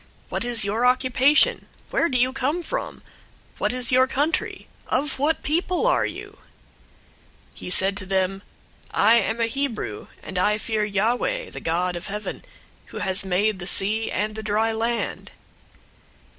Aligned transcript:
What 0.29 0.43
is 0.43 0.65
your 0.65 0.83
occupation? 0.83 1.67
Where 1.91 2.09
do 2.09 2.17
you 2.17 2.33
come 2.33 2.63
from? 2.63 3.03
What 3.59 3.71
is 3.71 3.91
your 3.91 4.07
country? 4.07 4.67
Of 4.87 5.19
what 5.19 5.43
people 5.43 5.85
are 5.85 6.07
you?" 6.07 6.39
001:009 7.51 7.51
He 7.53 7.69
said 7.69 7.97
to 7.97 8.07
them, 8.07 8.41
"I 8.89 9.17
am 9.17 9.39
a 9.39 9.45
Hebrew, 9.45 10.07
and 10.23 10.39
I 10.39 10.57
fear 10.57 10.83
Yahweh, 10.83 11.51
the 11.51 11.59
God 11.61 11.95
of 11.95 12.07
heaven, 12.07 12.43
who 12.87 12.97
has 12.97 13.23
made 13.23 13.59
the 13.59 13.67
sea 13.67 14.09
and 14.09 14.33
the 14.33 14.41
dry 14.41 14.71
land." 14.71 15.33